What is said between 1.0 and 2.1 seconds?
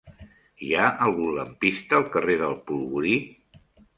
algun lampista al